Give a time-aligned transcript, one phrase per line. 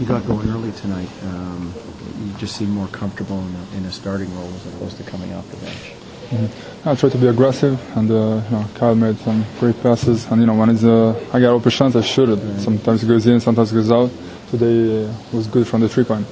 [0.00, 1.10] You got going early tonight.
[1.24, 1.74] Um,
[2.24, 5.30] you just seem more comfortable in a, in a starting role as opposed to coming
[5.34, 5.92] off the bench.
[6.86, 10.24] I try to be aggressive, and uh, you know, Kyle made some great passes.
[10.28, 12.60] And you know, when it's, uh, I get open chance, I shoot it.
[12.60, 14.10] Sometimes it goes in, sometimes it goes out.
[14.50, 16.26] Today uh, was good from the three point.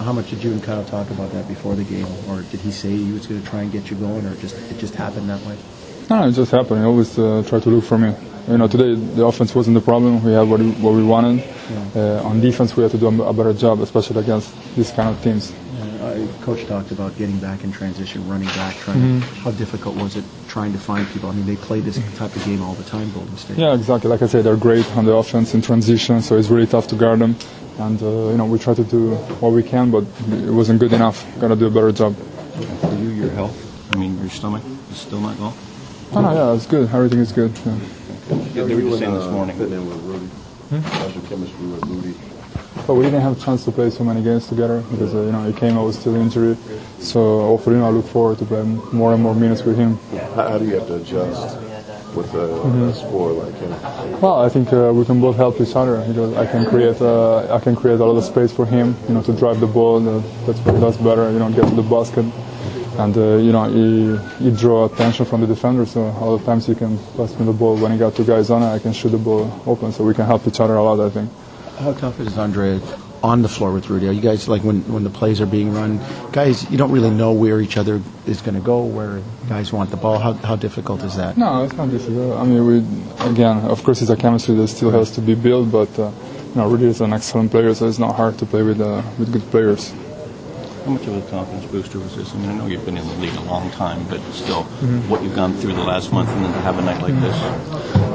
[0.00, 2.70] How much did you and Kyle talk about that before the game, or did he
[2.70, 5.30] say he was going to try and get you going, or just it just happened
[5.30, 5.56] that way?
[6.10, 6.80] No, it just happened.
[6.80, 8.14] He always uh, try to look for me.
[8.48, 10.22] You know, today the offense wasn't the problem.
[10.22, 11.42] We had what we, what we wanted.
[11.94, 15.22] Uh, on defense, we have to do a better job, especially against these kind of
[15.22, 15.52] teams.
[16.00, 18.74] Uh, Coach talked about getting back in transition, running back.
[18.76, 19.20] Trying.
[19.20, 19.26] to.
[19.44, 21.30] How difficult was it trying to find people?
[21.30, 23.56] I mean, they play this type of game all the time, Golden State.
[23.58, 24.10] Yeah, exactly.
[24.10, 26.96] Like I said, they're great on the offense in transition, so it's really tough to
[26.96, 27.36] guard them.
[27.78, 30.92] And uh, you know, we try to do what we can, but it wasn't good
[30.92, 31.24] enough.
[31.40, 32.14] Got to do a better job.
[32.16, 35.56] For you, your health, I mean, your stomach is still not well?
[36.14, 36.90] Oh, no, yeah, it's good.
[36.92, 37.52] Everything is good.
[37.64, 37.78] Yeah.
[38.54, 39.56] Yeah, they were just saying this morning.
[39.56, 40.02] Fitting in with
[40.72, 40.80] Your
[41.28, 42.14] chemistry with Rudy?
[42.86, 45.32] But we didn't have a chance to play so many games together because uh, you
[45.32, 46.56] know he came out with still injury.
[46.98, 49.98] So hopefully, you know, I look forward to play more and more minutes with him.
[50.34, 51.58] How, how do you have to adjust
[52.16, 53.70] with a, a scorer like him?
[54.20, 57.54] Well, I think uh, we can both help each other because I can create uh,
[57.54, 59.96] I can create a lot of space for him, you know, to drive the ball.
[60.08, 62.24] Uh, that's what he does better, you know, get to the basket,
[62.98, 65.86] and uh, you know he, he draw attention from the defender.
[65.86, 68.24] So a lot of times he can pass me the ball when he got two
[68.24, 68.66] guys on it.
[68.66, 71.00] I can shoot the ball open, so we can help each other a lot.
[71.00, 71.30] I think.
[71.78, 72.80] How tough is Andre
[73.22, 74.08] on the floor with Rudy?
[74.08, 76.00] Are you guys like when when the plays are being run,
[76.32, 76.70] guys?
[76.70, 79.96] You don't really know where each other is going to go, where guys want the
[79.96, 80.18] ball.
[80.18, 81.36] How how difficult is that?
[81.36, 82.38] No, it's not difficult.
[82.38, 82.78] I mean, we
[83.26, 86.10] again, of course, it's a chemistry that still has to be built, but uh,
[86.50, 89.02] you know, Rudy is an excellent player, so it's not hard to play with uh,
[89.18, 89.92] with good players.
[90.84, 92.34] How much of a confidence booster was this?
[92.34, 95.08] I mean, I know you've been in the league a long time, but still, Mm-hmm.
[95.08, 97.36] what you've gone through the last month and then to have a night like this.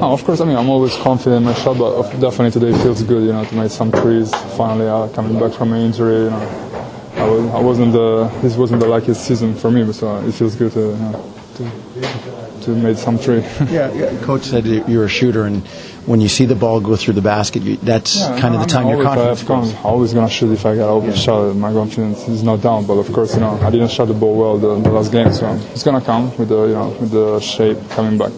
[0.01, 3.01] Oh, of course, I mean, I'm always confident in my shot, but definitely today feels
[3.03, 4.31] good, you know, to make some threes.
[4.57, 6.73] Finally, uh, coming back from an injury, you know,
[7.15, 10.33] I, was, I wasn't the, this wasn't the luckiest season for me, but so it
[10.33, 13.41] feels good to, you know, to, to make some three.
[13.69, 14.17] Yeah, yeah.
[14.23, 15.65] Coach said you're a shooter, and
[16.05, 18.87] when you see the ball go through the basket, you, that's kind of the time
[18.87, 19.75] your always, confidence I have con- goes.
[19.83, 21.55] always gonna shoot if I get open shot.
[21.55, 24.35] My confidence is not down, but of course, you know, I didn't shot the ball
[24.37, 27.39] well the, the last game, so it's gonna come with the, you know, with the
[27.39, 28.31] shape coming back.